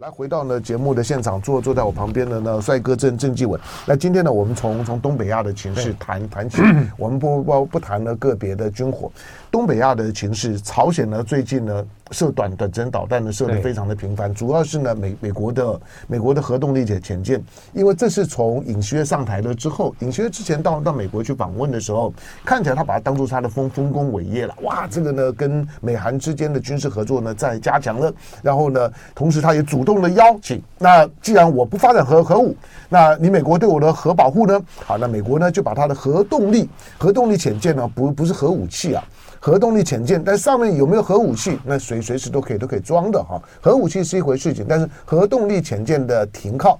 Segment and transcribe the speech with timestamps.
[0.00, 3.58] 来回到呢节目的现场，坐坐在我旁边的呢帅哥郑郑继伟。
[3.84, 6.62] 那今天呢，我们从从东北亚的情势谈谈起，
[6.96, 9.10] 我们不不不谈呢个别的军火。
[9.50, 22.12] 东北亚的情势，朝鲜呢最近呢射短短程导弹呢射的非常的频繁，主要是呢美美国的美国的核动力潜潜舰，因为这是从尹锡悦上台了之后，尹锡悦之前到到美国去访问的时候，
[22.44, 28.12] 看起来他把它当做他的丰丰功伟业了，哇，这个呢跟美韩之间的军事合作呢在加强了，
[28.42, 32.56] 然后呢，同时他也主动的邀请，那既然我不发展核核武，
[32.88, 34.60] 那你美国对我的核保护呢？
[34.86, 39.04] 好，那美国呢就把它的核动力核动力潜舰呢不不是核武器啊。
[39.40, 41.58] 核动力潜舰，但上面有没有核武器？
[41.64, 43.40] 那随随时都可以都可以装的哈。
[43.60, 46.78] 核武器是一回事情，但是核动力潜舰的停靠，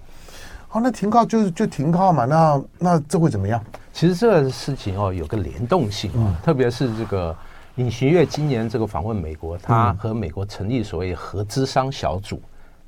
[0.66, 2.24] 好，那停靠就是就停靠嘛。
[2.24, 3.62] 那那这会怎么样？
[3.92, 7.36] 其实这个事情哦，有个联动性啊，特别是这个
[7.76, 12.40] 尹锡悦今年这个访问美国，他和美国成立所谓核资商小组。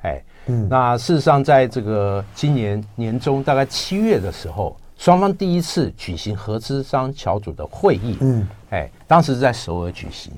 [0.02, 4.77] 哎，嗯，那事实上在这个今年年中大概七月的时候。
[5.00, 10.30] 双方第一次举行合资商小组的会议，嗯，哎，当时在首尔举行，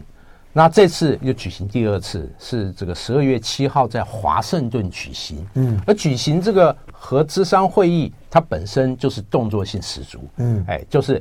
[0.53, 11.21] 那这次又举行第二次，是这个十二月七号在华盛顿举行，嗯，而举行这个合资商会议，它本身就是动作性十足，嗯，哎，就是。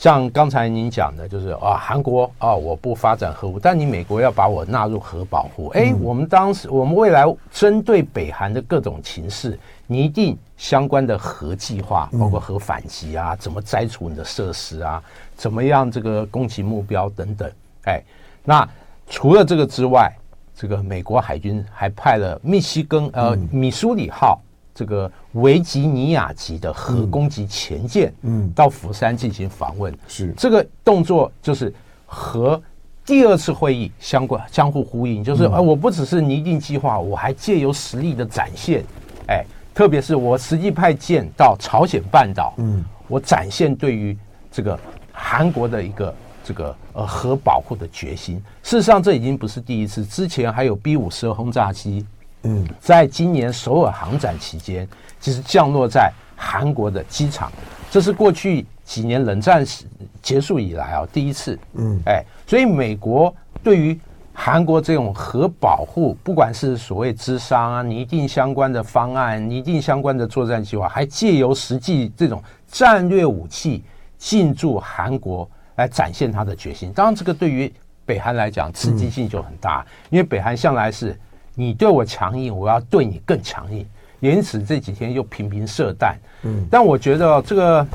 [0.00, 5.68] 像刚才您讲的，就是啊，韩国啊，我不发展核武，但你美国要把我纳入核保护。
[5.74, 15.02] 哎，我们当时，我们未来针对北韩的各种情势，拟定相关的核计划，包括核反击啊，怎么摘除你的设施啊，
[15.36, 17.50] 怎么样这个攻击目标等等。
[17.84, 18.02] 哎，
[18.42, 18.66] 那
[19.06, 20.10] 除了这个之外，
[20.56, 24.40] 这个美国海军还派了密西根呃米苏里号。
[24.74, 30.32] 这个维吉尼亚级的核攻击潜舰，嗯，到釜山进行访问，是。
[30.36, 31.72] 这个动作就是
[32.06, 32.60] 和
[33.04, 38.84] 第二次会议相关、相互呼应，就是呃，我不只是拟定计划，我还借由实力的展现，
[39.26, 39.44] 哎，
[39.74, 44.16] 特别是我实际派舰到朝鲜半岛，嗯，我展现对于
[44.50, 44.78] 这个
[45.12, 46.14] 韩国的一个
[46.44, 48.36] 这个呃核保护的决心。
[48.62, 52.06] 事实上，这已经不是第一次，之前还有 B 五十二轰炸机。
[52.44, 54.88] 嗯，在今年首尔航展期间，
[55.20, 57.52] 其实降落在韩国的机场，
[57.90, 59.62] 这是过去几年冷战
[60.22, 61.58] 结束以来啊第一次。
[61.74, 63.98] 嗯，哎，所以美国对于
[64.32, 73.84] 韩国这种核保护，不管是所谓资商啊，拟定相关的方案，拟定相关的作战计划，还借由实际这种战略武器
[74.16, 75.46] 进驻韩国
[75.76, 76.90] 来展现他的决心。
[76.94, 77.70] 当然，这个对于
[78.06, 81.14] 北韩来讲刺激性就很大，因为北韩向来是。
[81.54, 83.86] 你对我强硬，我要对你更强硬，
[84.20, 86.16] 因此这几天又频频射弹。
[86.42, 87.86] 嗯，但我觉得这个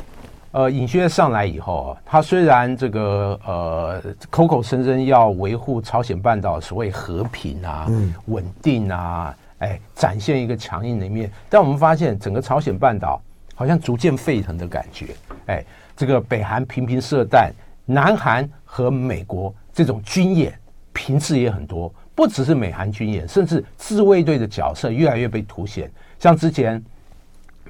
[0.52, 7.92] 呃，尹锡悦上来以后，他虽然这个呃口口声声要维护朝鲜半岛所谓和平啊、
[8.28, 13.22] 稳定啊，哎，展现一个强硬的一面，但我们发现整个朝鲜半岛
[13.54, 15.08] 好像逐渐沸腾的感觉。
[15.48, 15.64] 哎，
[15.96, 17.52] 这个北韩频频射弹，
[17.86, 20.58] 南韩和美国这种军演
[20.94, 21.94] 频次也很多。
[22.16, 25.92] 不只是美韩军演，甚至自卫队的角色越来越被凸显。
[26.18, 26.81] 像之前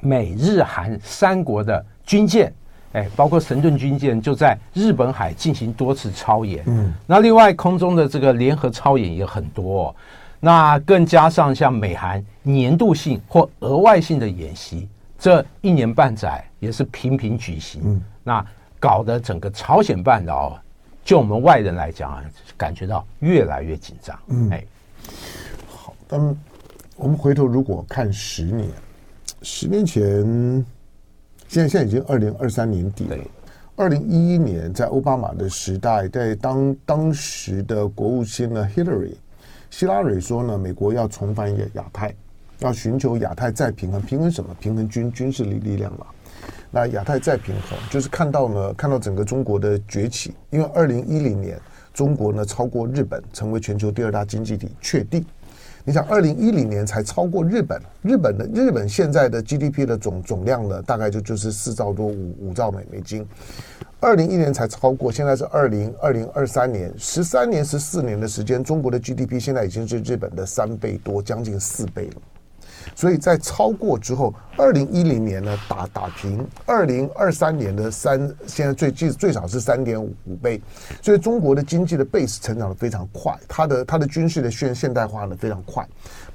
[0.01, 2.53] 美日韩三国的军舰，
[2.93, 6.63] 哎，包括神盾军舰就在日本海进行多次操演。
[6.67, 9.93] 嗯，那另外空中的这个联合操演也很多。
[10.39, 17.81] 那更加上像美韩年度性或额外性的演习，这一年半载也是频频举行。
[17.83, 18.45] 嗯，那
[18.79, 20.59] 搞得整个朝鲜半岛。
[21.05, 22.25] 就我们外人来讲啊，
[22.57, 24.19] 感觉到越来越紧张。
[24.27, 24.65] 嗯，哎，
[25.69, 26.19] 好，但
[26.95, 28.67] 我们回头如果看十年，
[29.43, 30.03] 十年前，
[31.47, 33.15] 现在现在已经二零二三年底了。
[33.75, 39.13] 二零一一年在奥巴马的时代，在当当时的国务卿呢，Hillary
[39.69, 42.15] 希拉蕊说呢，美国要重返亚亚太，
[42.59, 44.55] 要寻求亚太再平衡，平衡什么？
[44.59, 46.07] 平衡军军事力力量嘛。
[46.75, 50.35] 那亚太再平衡，就是看到呢，看到整个中国的崛起。
[50.49, 51.57] 因为二零一零年，
[51.93, 55.25] 中国呢超过日本，成为全球第二大经济体，确定。
[55.85, 63.25] 你想，二零一零年才超过日本，日本的日本现在的 GDP 的总总量呢，大概就就是四兆多五五兆美美金。
[64.01, 72.21] 二零一零年才超过，现在是二零二零二三年，十三年十四年的时间，中国的 GDP 现在已经是日本的三倍多，将近四倍了。
[72.93, 80.61] 所以在超过之后，二零一零年呢打打平，二零二三年的三，现在最最最少是三点五倍，
[81.01, 85.85] 所以中国的经济的 base 成长的非常快，它的它的军事的现现代化呢非常快，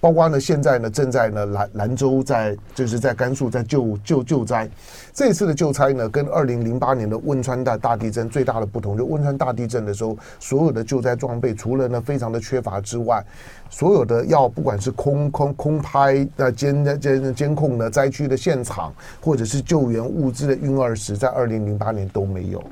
[0.01, 4.69] 包括呢现在呢正在呢兰兰州在就是在甘肃在救救救灾，
[5.15, 13.25] 这次的救灾呢跟二零零八年的汶川大大地震最大的不同，就汶川大地震的时候，所有的救灾装备除了呢非常的缺乏之外，
[13.71, 22.63] 所有的要不管是空空空拍那监监监控呢在区的现场，或者是救援物资的运二十，在二零零八年都没有。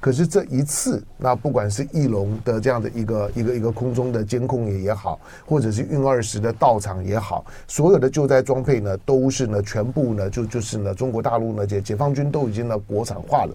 [0.00, 13.54] 可是这一次，那不管是翼龙的这样的一个一个一个空中的监控也也好，或者是运二十的到场也好，所有的救灾装备呢，都是呢全部呢就就是呢中国大陆呢解解放军都已经呢国产化了。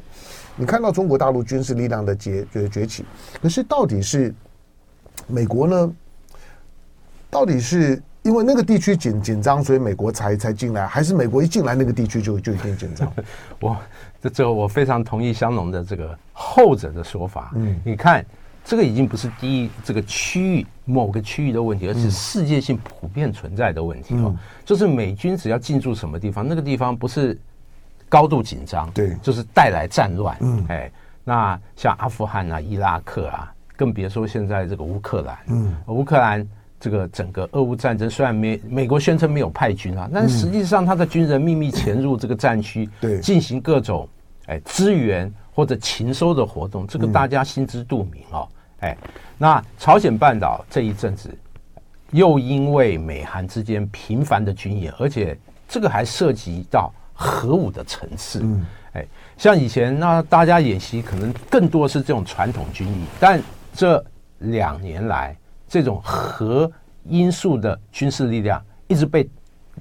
[0.55, 3.05] 你看到中国大陆军事力量的崛崛起，
[3.41, 4.33] 可是到底是
[5.27, 5.93] 美国呢？
[7.29, 13.11] 到底是因为那个地区紧紧张，所以美国才才进来，还是美国一进来那个地区就就已经紧张？
[13.59, 13.77] 我
[14.21, 17.51] 这这个我非常同意香农的这个后者的说法。
[17.55, 18.25] 嗯，你看
[18.63, 24.33] 这个已经不是第一这个区域某个区域的问题，而是世界性普遍存在的问题哦。
[24.63, 27.37] 就是美军只要进驻什么地方，那个地方不是
[28.07, 30.37] 高度紧张，对，就是带来战乱。
[30.39, 30.89] 嗯，哎，
[31.25, 35.37] 那像阿富汗啊、伊拉克啊，更别说现在这个乌克兰。
[35.47, 36.47] 嗯，乌克兰。
[36.83, 44.05] 这个整个俄乌战争虽然美美国宣称没有派军啊，但实际上他的军人秘密潜入这个战区， 对，进行各种
[44.47, 48.45] 哎支援或者情收的活动，这个大家心知肚明哦。
[48.81, 48.97] 哎，
[49.37, 51.33] 那朝鲜半岛这一阵子
[52.11, 55.37] 又因为美韩之间频繁的军演，而且
[55.69, 58.43] 这个还涉及到核武的层次。
[58.91, 59.05] 哎，
[59.37, 63.41] 像以前那大家演习可能更多是这种传统军役，但
[63.73, 64.03] 这
[64.39, 65.33] 两年来。
[65.73, 66.71] 这种核
[67.03, 69.27] 因素的军事力量一直被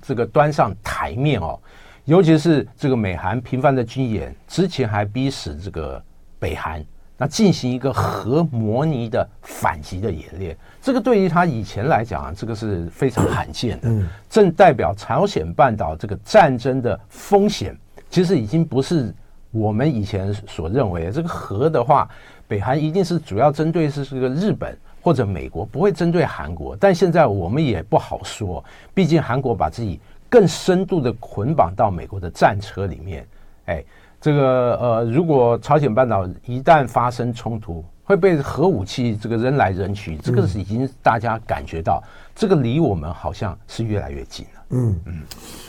[0.00, 1.60] 这个端上台面哦，
[2.06, 6.02] 尤其是这个美韩频繁的军演，之前还逼使这个
[6.38, 6.82] 北韩
[7.18, 13.90] 那进行一个核模拟的反击的演练，这个对于他以前来讲啊，这个是非常罕见的，
[14.30, 17.76] 正代表朝鲜半岛这个战争的风险，
[18.08, 19.14] 其实已经不是
[19.50, 21.12] 我们以前所认为的。
[21.12, 22.08] 这个核的话，
[22.48, 24.74] 北韩一定是主要针对是这个日本。
[25.02, 28.64] 或者美国不会针对韩国，但现在我们也不好说，
[28.94, 29.98] 毕竟韩国把自己
[30.30, 33.26] 更深度的捆绑到美国的战车里面。
[33.66, 33.84] 哎，
[34.20, 42.00] 这个呃，如果朝鲜半岛一旦发生冲突，会被核武器这个扔来扔去，这个是已经大家感觉到，
[42.32, 44.64] 这个离我们好像是越来越近了。
[44.70, 45.22] 嗯嗯，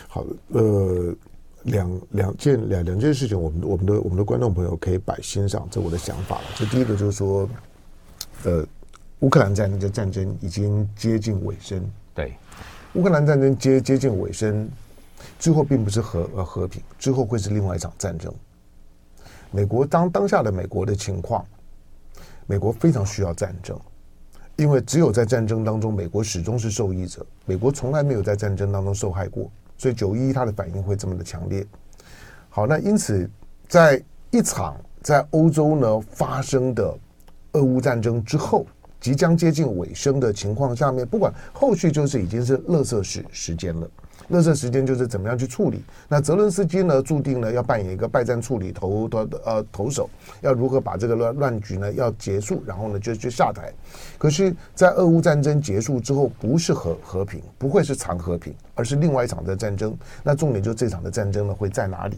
[0.07, 1.15] 好，呃，
[1.63, 6.43] 两两件两两件事情，我们我们的我们的观众朋友可以摆心上，这我的想法了。
[6.55, 7.49] 这第一个就是说，
[8.43, 8.63] 呃。
[9.23, 11.81] 乌克兰战争的战争已经接近尾声。
[12.13, 12.33] 对，
[12.95, 14.69] 乌克兰战争接接近尾声
[15.39, 18.33] 之后，并不是和呃和平，之后会是另外一场战争。
[19.49, 21.45] 美国当当下的美国的情况，
[22.47, 23.79] 美国非常需要战争，
[24.57, 27.25] 因为只有在战争当中，美国始终是受益者。
[27.45, 31.65] 美国从来没有在战争当中受害过，所以九一一它的反应会这么的强烈。
[32.49, 33.29] 好，那因此
[33.69, 36.93] 在一场在欧洲呢发生的
[37.53, 38.67] 俄乌战争之后。
[39.03, 43.85] 即将接近尾声的情况下面，不管后续就是已经是乐色时时间了。
[44.31, 45.83] 垃圾时间就是怎么样去处理。
[46.07, 50.09] 那泽伦斯基呢，注定呢要扮演一个败战处理头的呃投手，
[50.39, 53.73] 要如何把这个乱乱局呢要结束，然后呢就就下台。
[54.17, 59.93] 可是，在俄乌战争结束之后，不是和和平，不会是长和平，而是另外一场的战争。
[60.23, 62.17] 那重点就这场的战争呢会在哪里？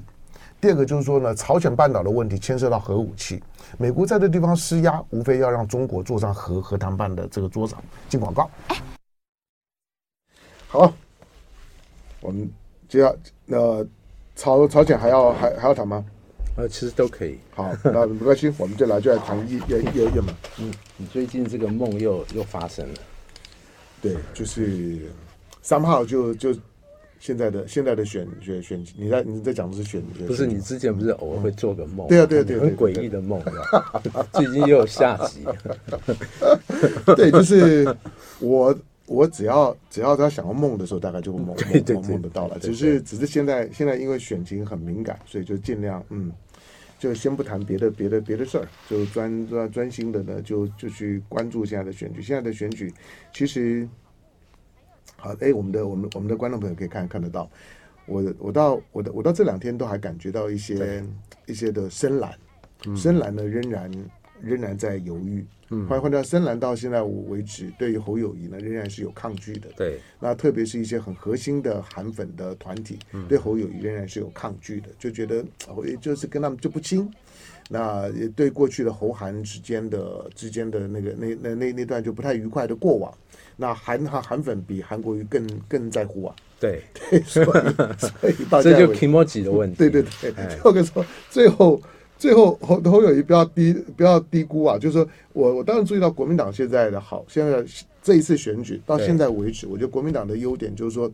[0.65, 3.39] 第二个就是说呢，朝鲜半岛的问题牵涉到核武器，
[3.77, 7.79] 美国在这地方施压，无非要让中国坐上核核谈判的这个桌上。
[8.09, 8.49] 进广告。
[10.67, 10.91] 好，
[12.19, 12.51] 我们
[12.89, 13.15] 就要
[13.49, 13.85] 呃，
[14.35, 16.03] 朝朝鲜还要还还要谈吗？
[16.57, 17.37] 呃，其实都可以。
[17.53, 20.35] 好，那没关系，我们就来就来谈一一一一嘛。
[20.57, 22.99] 嗯，你最近这个梦又又发生了？
[24.01, 25.11] 对，就是
[25.61, 26.51] 三号就就。
[27.19, 32.07] 现在的现在的选选选，你在你在讲的是选，不是你之前不是偶尔会做个梦？
[32.07, 33.41] 对啊对啊对，很诡异的梦，
[34.33, 35.43] 最近又有下集。
[37.15, 37.95] 对，就是
[38.39, 41.55] 我我只要只要他想要梦的时候，大概就会梦
[41.93, 42.59] 梦梦得到了。
[42.59, 46.31] 只是只是现在现在因为选情很敏感，所以就尽量嗯，
[46.99, 52.21] 就先不谈别的别的别的事儿，就专专专心的呢，就就去关注现在的选举。
[52.21, 52.93] 现在的选举
[53.33, 53.87] 其实。
[55.17, 57.49] 好，哎，我们的我们我们的观众朋友可以看看得到，
[58.05, 61.03] 我我到我的我到这两天都还感觉到一些
[61.45, 62.37] 一些的深蓝，
[62.95, 63.91] 深蓝呢仍然
[64.41, 65.45] 仍然在犹豫。
[65.71, 69.67] 嗯，换换到深蓝到现在为止，对于侯友谊呢，仍然是有抗拒的。
[69.75, 75.43] 对，那特别是一些很核心的韩粉的团体，嗯、对侯友谊仍然是有抗拒的，就觉得
[75.99, 77.11] 就是跟他们就不亲。
[77.69, 83.13] 那也对过去的侯韩之间的之间的那个那那那那段就不太愉快的过往，
[83.55, 86.35] 那韩韩韩粉比韩国瑜更更在乎啊。
[86.59, 87.47] 对对，所以
[87.97, 89.77] 所以大家这就 kimochi 的问题。
[89.77, 91.81] 对对对，我跟你说，最后。
[92.17, 94.77] 最后侯侯友谊不要低不要低估啊！
[94.79, 97.61] 就是说我我当然注意到国民党现在的好，现在
[98.01, 101.11] 这一次选举到现在为止，我觉得国民党的优点就是说，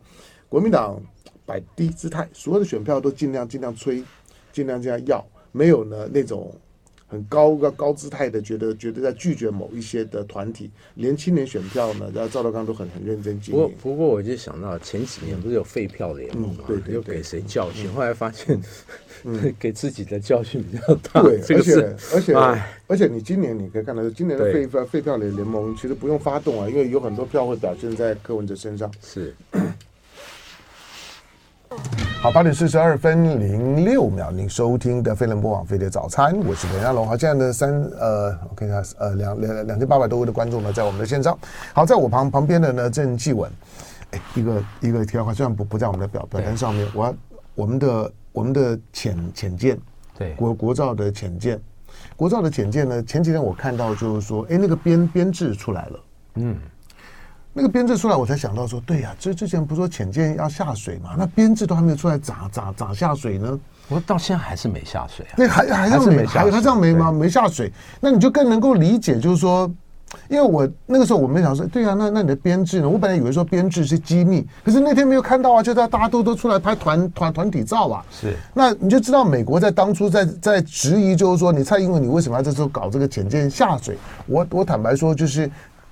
[0.48, 1.02] 国民党
[1.44, 4.04] 摆低姿态，所有的选票都尽量尽量催，
[4.54, 6.54] 尽量尽量要，没有呢那种。
[7.12, 13.60] 很高高高姿态的，觉得觉得在拒绝某一些的团体，连青年选票呢，然后赵德刚都很很认真经营。
[13.60, 17.92] 不过不过，我就想到前几年不是有废票联盟嘛，对对，又给谁教训？
[17.92, 18.58] 后来发现，
[19.26, 21.22] 嗯， 给自己的教训比较大。
[21.22, 22.34] 对，而且而且
[22.88, 28.90] 而且，你今年你可以看到，今年的废票废票联联盟其实不用发动啊，因为有很多票会表现在柯文哲身上。
[29.04, 29.36] 是。
[32.22, 37.08] 好，八点四十二分零六秒，您收听的飞人播网飞碟早餐，我是陈家龙。
[37.08, 41.36] 好，现在的三呃，我看一下，呃，两两两千八百多位的观众呢，在我们的线上。
[41.74, 43.52] 好，在我旁旁边的呢，郑继文，
[44.12, 47.16] 哎，一个一个题外话，虽然不不在我们的表表单上面，我要
[47.56, 49.76] 我们的我们的潜潜舰，
[50.16, 51.60] 对，国国造的潜舰，
[52.16, 56.00] 国造的潜舰呢，前几天我看到就是说，哎，那个编编制出来了，
[56.36, 56.56] 嗯。
[57.54, 61.16] 那个编制出来，我才想到说，对呀、啊，这之前不是说潜舰要下水嘛？
[61.18, 63.60] 那编制都还没有出来，咋咋咋下水呢？
[63.90, 65.34] 我到现在还是没下水啊。
[65.36, 67.12] 那还还是没，还还这样没吗？
[67.12, 69.70] 没下水，那你就更能够理解，就是说，
[70.30, 72.88] 因为我那个时候我没想说，对呀、啊，那那你的编制呢？
[72.88, 78.06] 我本来以为说编制是机密，可是那天没有看到啊，就在大家都都出来拍团团团体照啊。
[78.10, 83.98] 是，那你就知道美国在当初在在质疑，就是说你蔡英文你为什么要这时候搞这个潜舰下水？
[84.26, 85.52] 我我坦白说就是。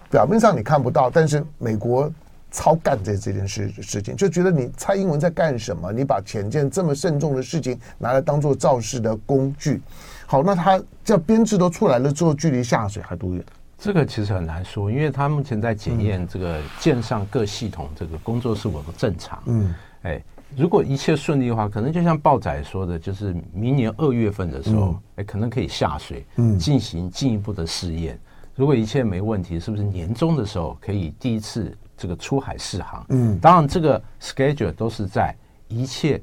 [0.09, 2.11] 表面上你看不到，但是美国
[2.51, 5.91] 超干这这件事事情，就觉得你蔡英文在干什么？
[5.91, 9.81] 你把潜舰这么慎重的事情拿来当做造势的工具。
[10.25, 13.43] 好，那他这编制都出来了之后，距离下水还多远？
[13.77, 19.41] 这个其实很难说，因为他目前在检验这个舰上各系统这个工作是否正常。
[19.45, 20.21] 嗯，哎，
[20.57, 28.19] 如果一切顺利的话，可能就像报载说的，就是明年二月份的时候，哎，可能可以下水，嗯，进行进一步的试验。
[28.59, 33.05] 如果一切没问题，是不是年终的时候可以第一次这个出海试航？
[33.07, 35.33] 嗯，当然这个 schedule 都是在
[35.69, 36.21] 一切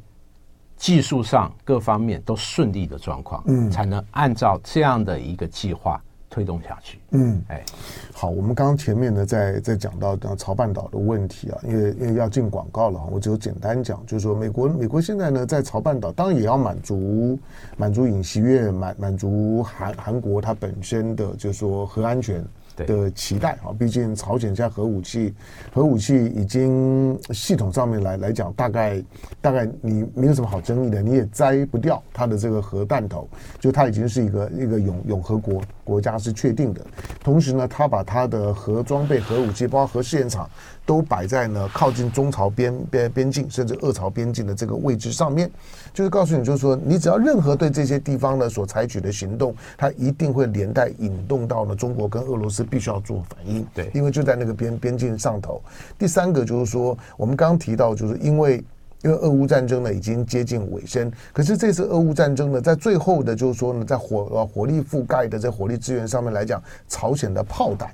[0.76, 5.98] 技术上各方面都顺利的状况，嗯，才能按照这样的一个计划。
[6.36, 7.64] 推动下去，嗯，哎，
[8.12, 17.38] 好，我们刚刚前面呢，在在讲到的朝半岛的问题啊，因为因为要进广告了，我只有简单讲，就是说美国美国现在呢，在朝半岛当然也要满足
[17.78, 22.44] 满足尹锡悦满满足韩韩国它本身的就是说核安全。
[22.76, 25.34] 的期待啊，毕竟朝鲜现在核武器，
[25.72, 29.02] 核武器已经系统上面来来讲，大概
[29.40, 33.28] 大概你没有什么好争议的，你也摘不掉它的这个核弹头，
[33.58, 36.80] 就它已经是一个一个永永和国国家是确定的。
[37.24, 40.48] 同时呢，它把它的核装备、核武器，包括核试验场。
[40.86, 45.50] 都摆在呢靠近中朝边边边境，甚至俄朝边境的这个位置上面，
[45.92, 53.66] 就是告诉你，就是说，你只要任何对这些地方呢所采取的行动，它一定会连带引动到呢中国跟俄罗斯必须要做反应。
[53.74, 55.60] 对，因为就在那个边边境上头。
[55.98, 58.64] 第三个就是说，我们刚刚提到，就是因为
[59.02, 67.90] 因为俄乌战争呢已经接近尾声，可是这次俄乌战争呢，在最后的就是说呢，在火火力覆盖的这火力资源上面来讲，朝鲜的炮弹。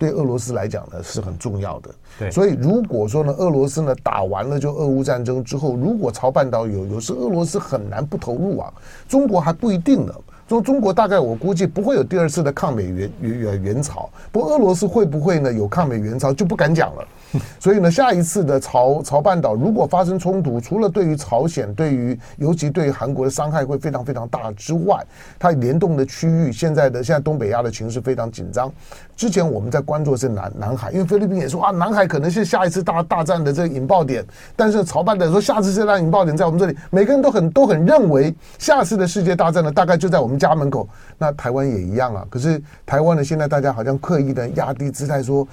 [0.00, 8.72] 对俄罗斯来讲呢是很重要的，对，所以如果说呢，俄罗斯呢打完了就俄乌战争之后，如果朝半岛有有事，俄罗斯很难不投入啊，
[9.06, 10.14] 中国还不一定呢。
[10.48, 17.06] 中中国大概我估计不会有第二次的抗美援援援朝，不过俄罗斯会不会呢有抗美援朝就不敢讲了。
[17.60, 25.04] 所以呢，下一次的朝朝半岛如果发生冲突，除了对于朝鲜，对于尤其对于韩国的伤害会非常非常大之外，
[25.38, 28.72] 它联动的区域现在的现在东北亚的情势非常紧张。
[29.16, 34.24] 之前我们在关注的是南南海，因为菲律宾也说啊，南海可能是下一次大大战的这个引爆点。
[34.56, 40.88] 但是朝半岛说下次这场引爆点在我们这里，每个人都很都很认为下次的世界大战呢大概就在我们家门口。
[41.18, 42.26] 那台湾也一样啊。
[42.28, 45.46] 可是台湾呢，现在大家好像刻意的压低姿态说，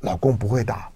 [0.00, 0.88] 老公不会打。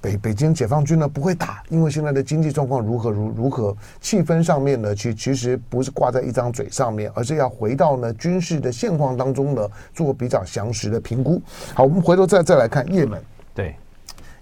[0.00, 11.42] 北北京解放军呢不会打，因为现在的经济状况如何如如何，气氛上面呢，其其实不是挂在一张嘴上面，而是要回到呢军事的现况当中呢做比较详实的评估。
[11.74, 13.20] 好，我们回头再再来看也门，
[13.54, 13.74] 对，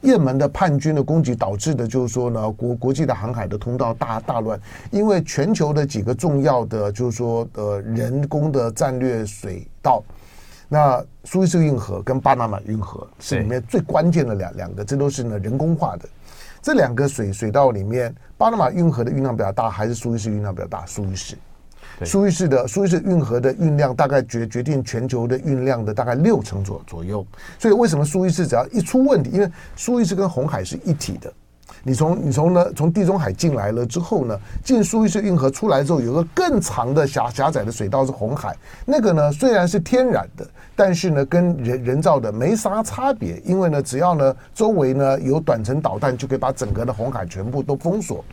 [0.03, 4.61] 也门的叛军的攻击导致的就是说呢国国际的航海的通道大大乱，
[4.91, 10.05] 因为全球的几个重要的就是说呃人工的战略水道。
[10.69, 16.09] 那苏伊士运河跟巴拿马运河是里面最关键的两两个，这都是呢人工化的。
[16.61, 20.85] 这两个水水道里面，巴拿马运河的运量比较大，还是苏伊士运量比较大？
[20.87, 21.37] 苏伊士，
[22.05, 27.25] 苏伊士的苏伊士运河的运量大概决决定全球的运量的大概六成左左右。
[27.59, 31.33] 所以为什么苏伊士只要一出问题，因为苏伊士跟红海是一体的。
[31.87, 48.25] 你从你从呢从地中海进来了之后呢，进苏伊士运河出来之后，有个更长的狭狭窄的水道是红海，那个呢虽然是天然的，但是呢跟人人造的没啥差别，因为呢只要呢周围呢有短程导弹就可以把整个的红海全部都封锁。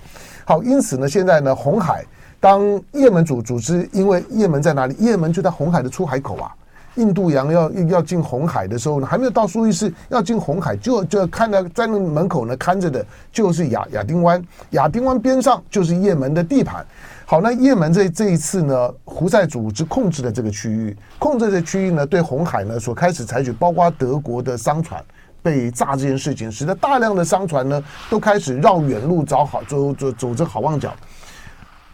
[0.46, 2.04] 好，因此呢现在呢红海
[2.40, 4.96] 当叶门组组织，因为叶门在哪里？
[4.98, 6.52] 叶门就在红海的出海口啊。
[6.96, 16.86] 印度洋要要进红海的时候呢，还没有到苏伊士，要进红海就就看到在那门口呢看着的就是亚亚丁湾，亚丁湾边上就是也门的地盘。
[17.26, 25.04] 好，那也门这这一次呢，胡塞组织控制的这个区域，控制的区域呢，对红海呢所开始采取，包括德国的商船
[25.42, 30.94] 被炸这件事情，使得大量的商船呢都开始绕远路找好走走走这好望角。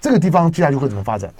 [0.02, 1.32] 这个地方接下来会怎么发展？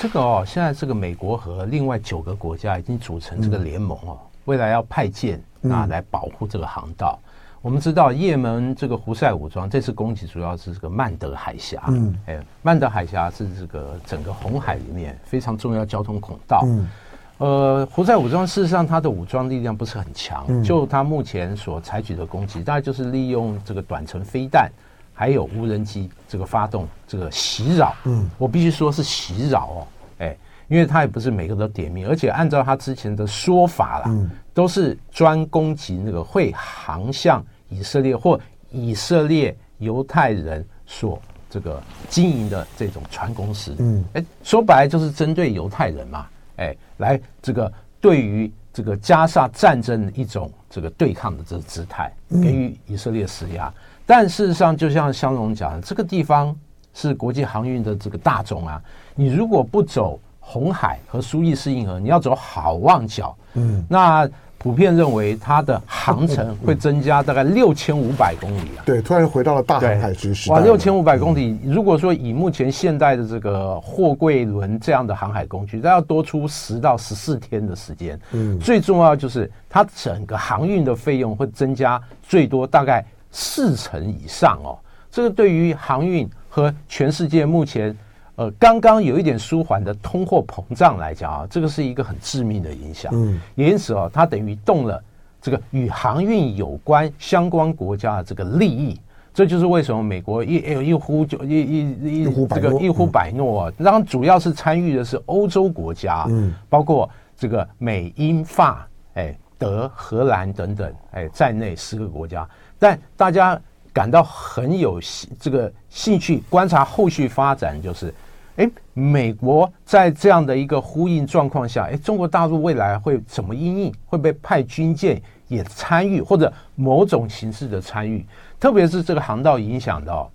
[0.00, 7.18] 这个哦，现在这个美国和另外九个国家已经组成这个联盟哦，未来要派舰啊来保护这个航道。
[7.60, 11.82] 我们知道，也门这个胡塞武装这次攻击主要是这个曼德海峡。
[11.88, 16.62] 嗯，哎，曼德海峡是这个整个红海里面非常重要交通孔道。
[16.64, 16.88] 嗯，
[17.36, 24.72] 呃，胡塞武装事实上它的武装力量不是很强，就它目前所采取的攻击，大概就是利用这个短程飞弹。
[25.20, 29.86] 还有无人机这个发动这个袭扰，嗯，我必须说是袭扰哦，
[30.20, 30.34] 哎，
[30.66, 53.70] 因为他也不是每个都点名，而且按照他之前的说法啦，嗯，都是专攻击那个会航向以色列或以色列犹太人所这个经营的这种船公司，嗯，哎，说白了就是针对犹太人嘛，哎，来这个对于这个加沙战争的一种这个对抗的这个姿态，给予以色列施压。
[54.10, 56.52] 但事实上，就像香龙讲的，这个地方
[56.92, 58.82] 是国际航运的这个大宗啊。
[59.14, 68.82] 你如果不走红海和苏伊士运河，你要走好望角，嗯，那普遍认为它的航程会增加大概六千五百公里啊。
[68.84, 70.56] 对，突然回到了大航海时代。
[70.56, 78.18] 哇，六千五百公里，如果说以目前现代的这个货柜轮这样的航海工具，它要多出十到十四天的时间。
[78.32, 83.06] 嗯，最重要就是它整个航运的费用会增加最多大概。
[83.30, 84.78] 四成以上哦，
[85.10, 87.96] 这个对于航运和全世界目前
[88.36, 93.12] 呃刚刚有一点舒缓的通货膨胀来讲啊，这个是一个很致命的影响。
[93.14, 95.02] 嗯，也因此哦，它等于动了
[95.40, 99.00] 这个与航运有关相关国家的这个利益。
[99.32, 100.56] 这就是为什么美国一
[100.88, 112.46] 一呼就一一一这个一呼百诺啊，当然主要是参与的是欧洲国家，嗯，包括这个美英法哎德荷兰等等哎在内十个国家。
[112.80, 113.60] 但大家
[113.92, 114.98] 感到很有
[115.38, 118.12] 这个兴趣观察后续发展，就是，
[118.56, 123.92] 哎，美国在这样的一个呼应状况下，哎，中国大陆未来会怎么应应？
[124.06, 128.24] 会不会派军舰也参与，或者某种形式的参与？
[128.58, 130.30] 特别是这个航道影响到，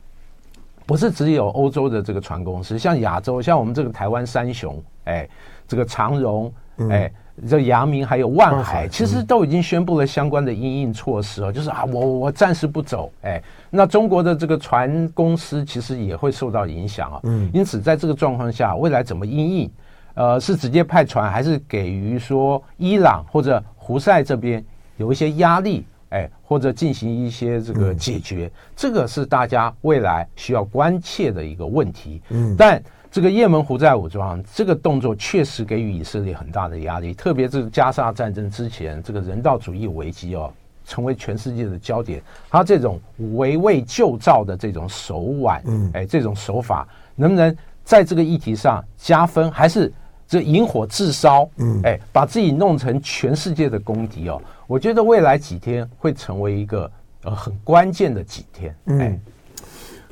[0.86, 5.28] 不是只有欧洲的这个船公司，像亚洲，像我们这个台湾三雄，哎，
[5.68, 6.54] 这个长荣，
[6.92, 7.12] 哎。
[7.48, 17.20] 这阳明还有万海，其实都已经宣布了相关的应应措施哦，就是啊，我我暂时不走，哎，那中国的这个船公司其实也会受到影响啊。
[17.24, 19.72] 嗯，因此在这个状况下，未来怎么应应？
[20.14, 24.64] 呃，是直接派船，还是给予说伊朗或者胡塞这边
[24.96, 25.86] 有一些压力？
[26.12, 28.50] 哎，或者进行一些这个解决？
[28.78, 32.22] 这个是大家未来需要关切的一个问题。
[32.30, 32.82] 嗯，但。
[33.16, 40.52] 这个也门胡塞武装这个动作确实给予以色列很大的压力，特别是加沙战争之前，这个人道主义危机哦，
[40.84, 42.22] 成为全世界的焦点。
[42.50, 43.00] 他这种
[43.36, 49.90] 围魏救赵的这种手腕，嗯，哎，这种手法能不能在这个议题上加分，还是
[50.28, 51.50] 这引火自烧？
[51.56, 54.42] 嗯，哎，把自己弄成全世界的公敌哦？
[54.68, 56.92] 我觉得未来几天会成为一个
[57.24, 58.76] 呃很关键的几天。
[58.88, 59.18] 哎，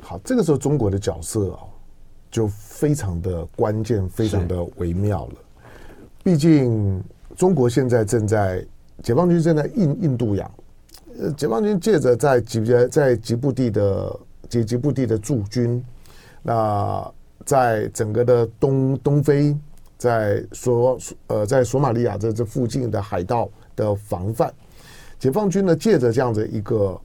[0.00, 1.58] 好，这个时候中国的角色哦。
[2.34, 5.34] 就非常的关键，非常的微妙了。
[6.24, 7.00] 毕竟
[7.36, 8.66] 中国现在正在
[9.04, 10.50] 解放军正在印印度洋，
[11.16, 15.80] 呃，解放军借着在吉在吉布地的吉吉布地的驻军，
[16.42, 17.08] 那
[17.46, 19.56] 在整个的东东非，
[19.96, 24.52] 在索呃在索马利亚这这附近的海盗的防范，
[25.20, 27.00] 解放军呢借着这样的一个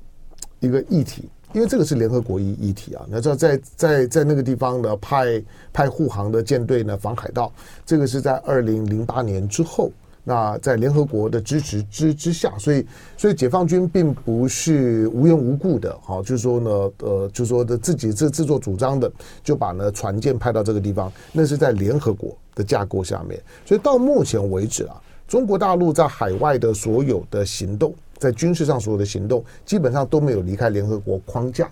[0.59, 1.29] 一个议题。
[1.53, 7.51] 因为这个是联合国议议题啊，那在在在在那个地方呢，派派护航的舰队呢防海盗，
[7.85, 9.91] 这个是在二零零八年之后
[10.23, 12.85] 那在联合国的支持之之下，所以
[13.17, 19.11] 所以解放军并不是无缘无故的，好，就是说呢，呃，就是说的自己自自作主张的，
[19.43, 23.41] 就把呢船舰派到这个地方，那是在联合国的架构下面。
[23.65, 31.67] 所以到目前为止啊，中国大陆在海外的所有的行动，在军事上所有的行动，基本上都没有离开联合国框架。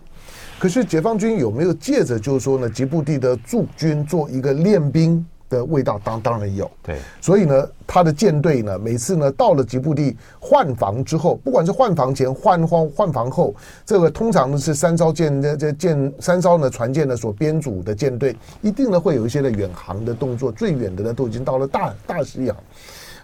[0.58, 5.24] 可是解放军有没有借着就是说呢，吉布地的驻军做一个练兵？
[5.50, 13.56] 的味道当当然有，对，所以呢，他的舰队呢，每次呢到了吉布地换防之后，不管是换防前换换换防后，
[13.86, 22.54] 这个通常呢是三艘舰这这舰三艘呢船舰呢所编组的舰队，一定呢会有一些的远航的动作，最远的呢都已经到了大大西洋。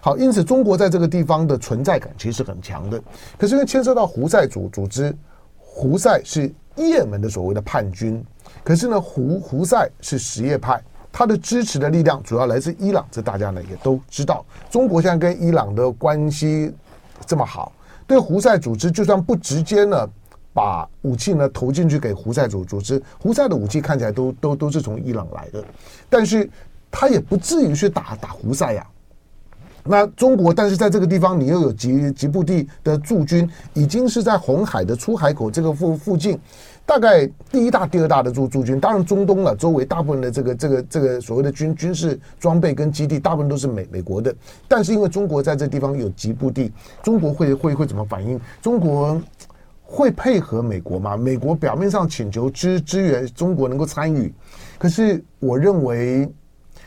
[0.04, 3.02] 好，因此中国在这个地方的存在感其实很强的。
[3.38, 5.16] 可是因为牵涉到胡塞组组织，
[5.56, 8.22] 胡塞是也门的所谓的叛军，
[8.62, 10.78] 可是呢胡胡塞是什叶派。
[11.10, 14.44] 他的支持的力量主要来自伊朗，这大家呢也都知道。
[14.70, 16.70] 中国现在跟伊朗的关系
[17.24, 17.72] 这么好，
[18.06, 20.06] 对胡塞组织就算不直接呢
[20.52, 25.64] 把武器呢投进去给胡塞组组织，胡塞的武器看起来都都都是从伊朗来的，
[26.10, 26.50] 但是
[26.90, 28.86] 他也不至于去打打胡塞呀。
[29.86, 36.38] 那中国，但是在这个地方，你又有吉吉布地的驻军，已经是在红海的出海口这个附附近。
[36.86, 44.34] 大概第一大、第二大的驻驻军，当然中东了，周围大部分的这个、这个、这个所谓的军军事装备跟基地，大部分都是美美国的。
[44.68, 46.70] 但是因为中国在这地方有吉布地，
[47.02, 48.38] 中国会会会怎么反应？
[48.60, 49.18] 中国
[49.82, 51.16] 会配合美国吗？
[51.16, 54.30] 美国表面上请求支支援中国能够参与，
[54.78, 56.30] 可是我认为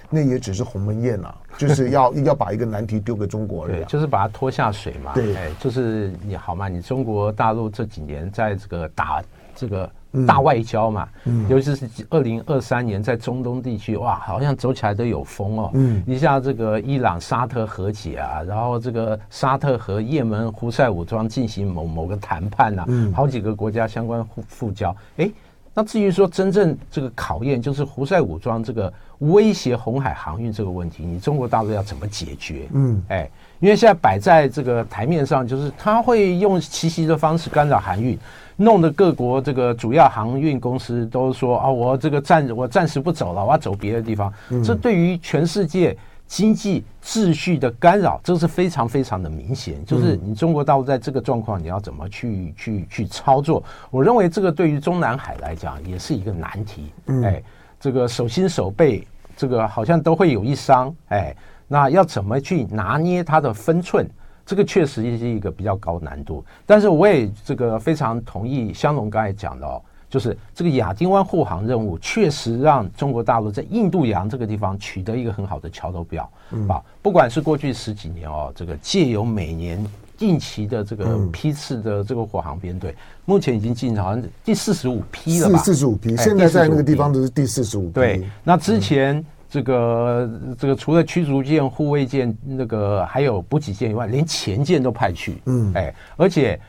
[0.10, 5.14] 那也只是鸿门宴啊， 就是要要把一个难题丢给中国而已，就是把它拖下水嘛。
[5.14, 9.22] 对，哎，就是你好嘛，你中国大陆这几年在这个打。
[9.60, 9.90] 这个
[10.28, 15.72] 大外交嘛，嗯，尤其是二零二三年在中东地区，哇，好像走起来都有风哦。
[15.74, 24.96] 嗯，你像这个伊朗沙特和解啊，然后这个沙特和也门胡塞武装进行某某个谈判呐，嗯，好几个国家相关互复交。
[25.18, 25.28] 哎，
[25.78, 32.68] 那至于说真正这个考验，就是胡塞武装这个威胁红海航运这个问题，你中国大陆要怎么解决？
[32.74, 38.18] 嗯，哎，因为现在摆在这个台面上，就是他会用奇袭的方式干扰航运。
[38.56, 44.34] 弄得各国这个主要航运公司都说啊，我这个暂我暂时不走了，我要走别的地方。
[44.66, 45.96] 这对于全世界
[46.28, 49.84] 经济秩序的干扰，这是非常非常的明显。
[49.86, 53.64] 就是你中国大陆在这个状况，你要怎么去去去操作？
[53.90, 56.92] 我认为这个对于中南海来讲也是一个难题。
[57.24, 57.42] 哎，
[57.80, 60.94] 这个手心手背，这个好像都会有一伤。
[61.08, 61.36] 哎，
[61.68, 64.08] 那要怎么去拿捏它的分寸？
[64.46, 79.86] 这个确实也是一个比较高难度，但是我也这个非常同意香龙刚才讲的哦，就是这个亚丁湾护航任务确实让中国大陆在印度洋这个地方取得一个很好的桥头堡，嗯，啊，不管是过去十几年哦，这个借由每年
[80.18, 85.60] 定期的这个批次的这个护航编队，目前已经进好像第四十五批了吧？
[85.60, 87.94] 四十五批，现在在那个地方都是第四十五批。
[87.94, 89.24] 对，那之前。
[89.50, 95.42] 这个这个除了驱逐舰、护卫舰，那个还有补给舰以外，连前舰都派去。
[95.46, 96.60] 嗯，哎，而且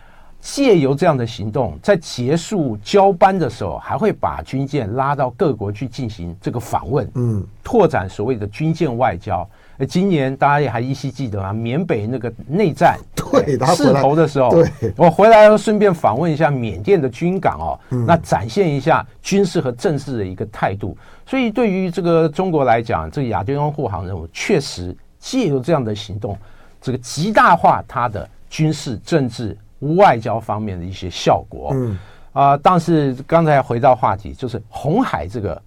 [0.40, 7.10] 借由这样的行动，在结束交班的时候，还会把军舰拉到各国去进行这个访问。
[7.14, 9.48] 嗯，拓展所谓的军舰外交。
[9.88, 20.98] 今年大家也还依稀记得啊，缅北那个内战，对，势头的时候，对，我回来要顺便访问一下缅甸的军港哦，那展现一下军事和政治的一个态度。
[21.24, 26.36] 所以对于这个中国来讲，这个亚丁湾护航任务确实借由这样的行动，
[26.80, 31.70] 这个极大化它的军事、政治、外交方面的一些效果。
[31.74, 31.98] 嗯
[32.32, 35.60] 啊，但是刚才回到话题，就是红海这个。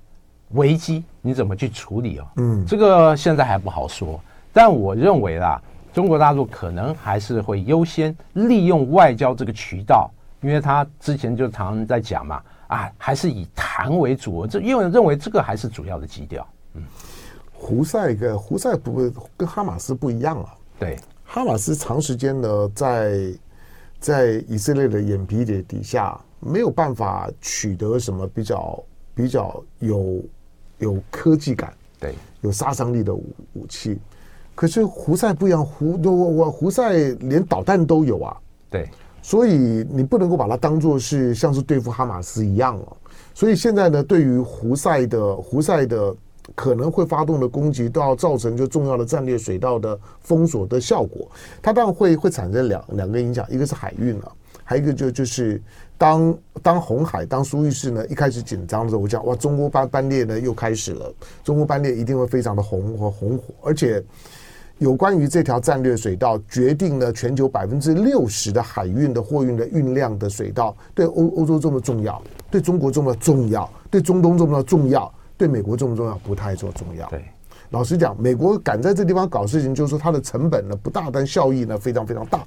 [0.54, 2.28] 危机你怎么去处理哦？
[2.36, 4.20] 嗯，这个现在还不好说。
[4.52, 5.58] 但我认为啦，
[5.94, 14.46] 中国大陆可能还是会优先利用外交这个渠道，因为他之前就常常在讲嘛，啊，还是以谈为主。
[14.46, 16.46] 这因为认为这个还是主要的基调。
[16.74, 16.84] 嗯，
[17.54, 20.54] 胡塞跟胡塞不跟哈马斯不一样啊。
[20.78, 23.34] 对，哈马斯长时间呢在
[24.02, 28.84] 在以色列的眼皮底底下，没有办法取得什么比较
[29.16, 30.22] 比较有。
[30.80, 34.00] 有科技感，对，有杀伤力的武武器，
[34.56, 38.36] 可是胡塞不一样，胡我我胡塞连导弹都有啊，
[38.68, 38.90] 对，
[39.22, 42.98] 所以你不能够把它当做是像是对付哈马斯一样哦。
[43.36, 46.16] 所以现在呢，对于胡塞的胡塞的
[46.56, 51.30] 可能会发动的攻击，都要造成就重要的战略水道的封锁的效果，
[51.62, 54.32] 它当然会会产生两两个影响，一个是海运啊，
[54.64, 55.62] 还有一个就就是。
[56.02, 64.04] 当当红海当苏伊士呢一开始紧张的时候，我讲哇，中国班班列呢又开始了，中国班列一定会非常的红和红火，而且
[64.80, 77.10] 有关于这条战略水道，决定了全球百分之六十的海运的货运的运量的水道，对欧欧洲这么重要，对中国这么重要，对中东这么重要，对美国重不重要，不太做重要。
[77.10, 77.26] 对，
[77.72, 82.46] 老实讲，美国敢在这地方搞事情，就是说它的成本呢不大，但效益呢非常非常大。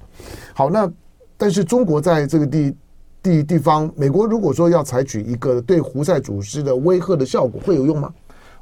[0.52, 0.88] 好，那
[1.36, 2.76] 但是中国在这个地
[3.20, 8.14] 地地方，美国如果说要采取一个对胡塞组织的威吓的效果，会有用吗？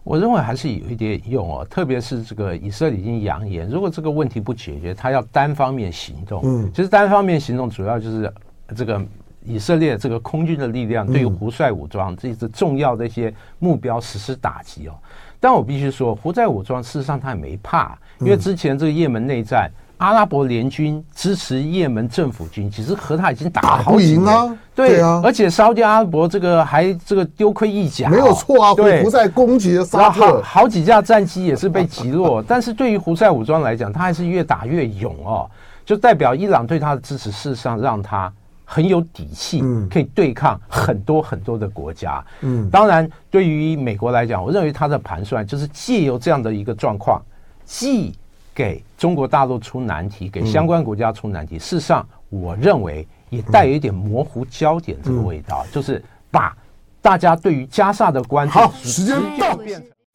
[0.02, 6.40] 我认为还是有一点用哦，特别是这个以色列已经扬言，如果这个问题不解决，他要单方面行动。
[6.42, 8.32] 嗯，其实单方面行动主要就是
[8.74, 8.98] 这个
[9.44, 14.94] 以色列这个空军的力量对于胡塞武装这些重要的一些目标实施打击哦。
[15.40, 19.70] 但我必须说，胡塞武装事实上他也没怕，因为之前这个也门内战。
[19.98, 35.48] 阿拉伯联军支持也门政府军，其实和他已经打好几年了，对，啊，而且沙特阿拉伯这个还这个丢盔一甲，没有错啊，对，胡塞攻击沙特，好好几架战机也是被击落，但是对于胡塞武装来讲，他还是越打越勇哦，
[35.84, 38.32] 就代表伊朗对他的支持，事实上让他
[38.72, 42.24] 很有底气，可以对抗很多很多的国家。
[42.40, 47.20] 嗯，当然，对于美国来讲，我认为他的盘算就是借由这样的一个状况，
[47.66, 48.14] 既
[48.54, 51.58] 给中国大陆出难题，给相关国家出难题。
[51.58, 56.56] 事实上，我认为也带有一点模糊焦点这个味道，就是把
[57.02, 58.54] 大家对于加萨的关注。
[58.54, 59.58] 好，时间到，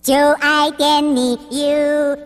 [0.01, 2.17] 就爱点你 UFO。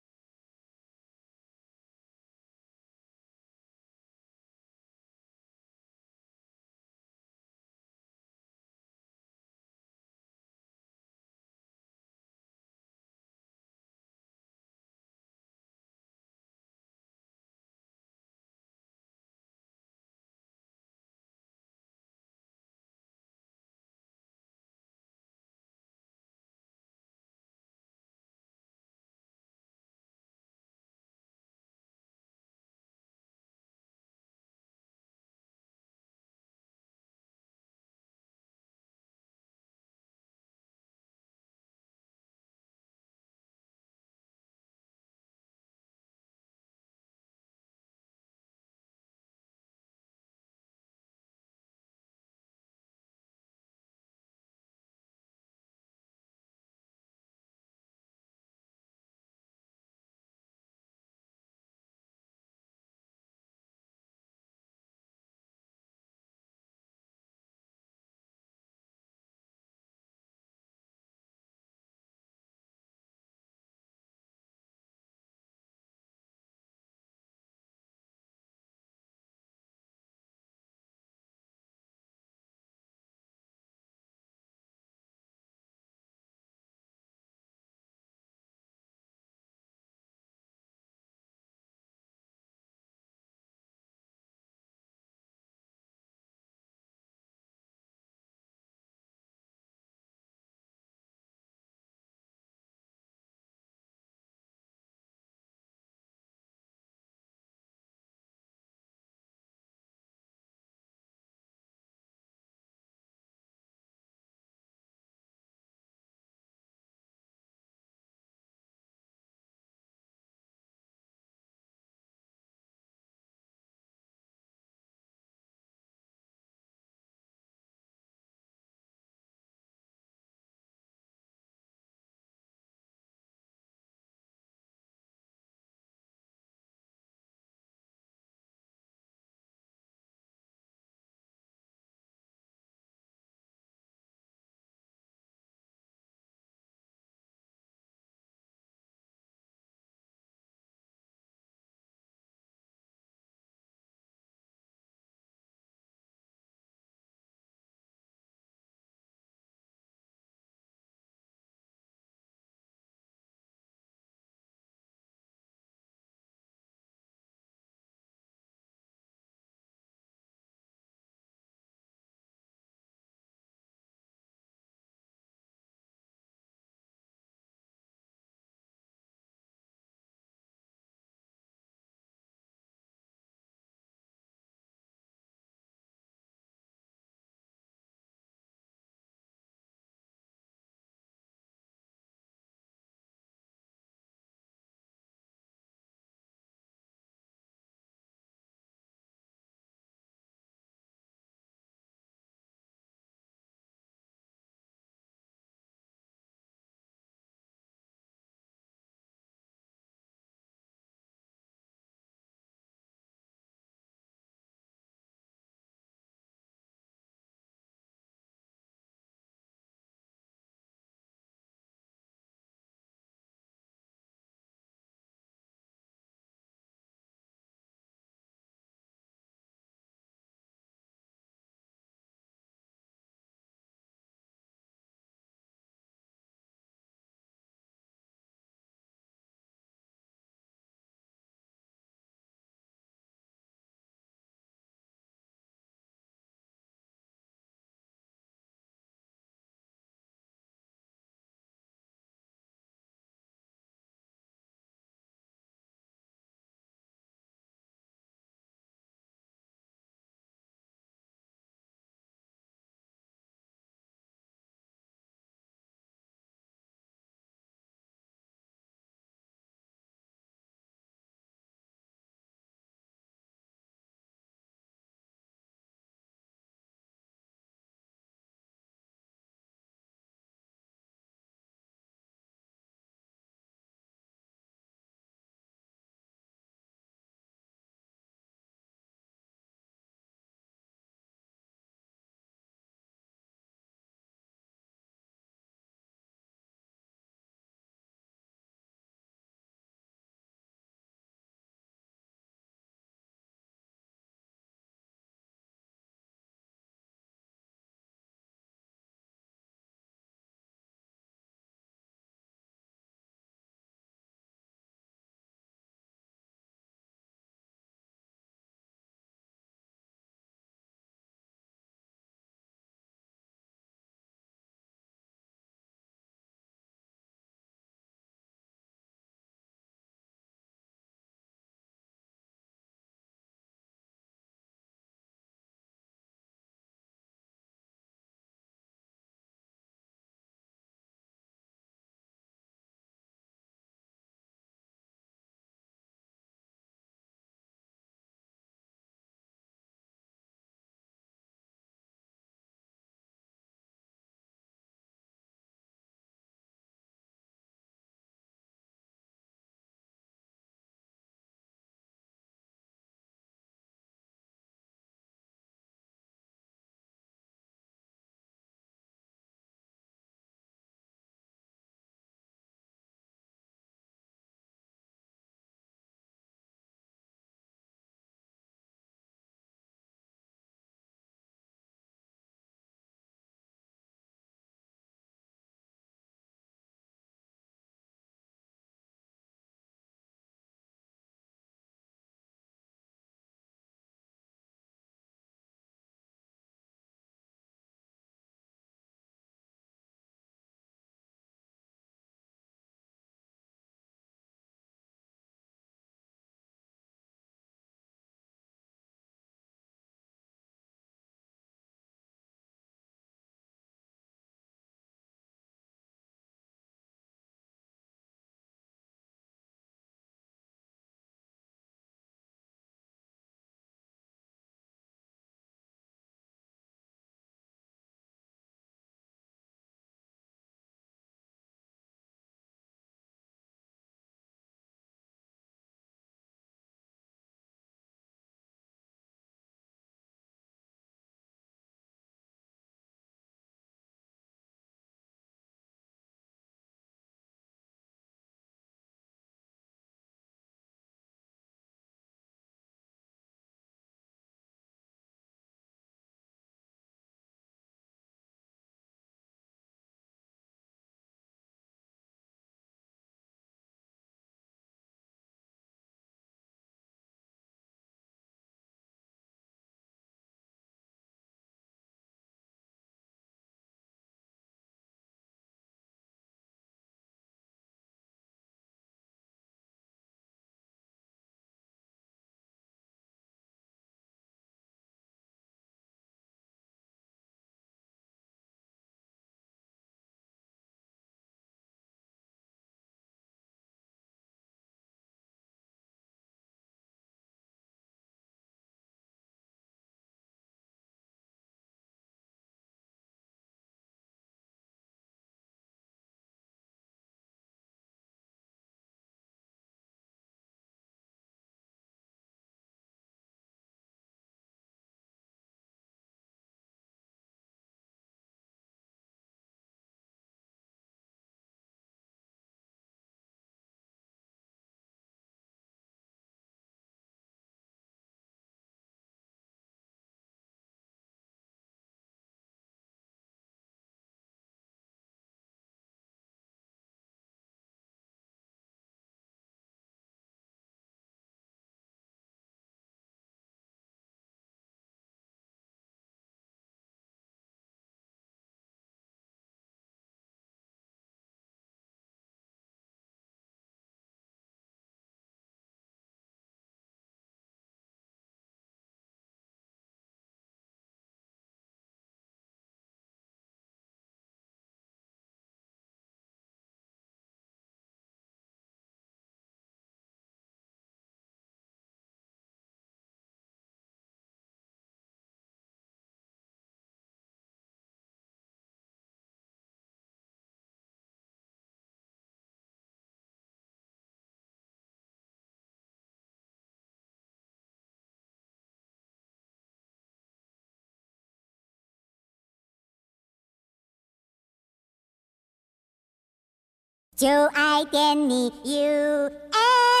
[597.21, 600.00] 就爱点你 UFO。